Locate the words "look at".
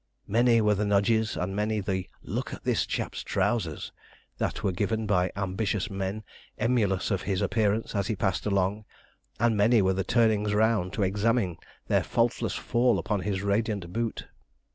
2.23-2.63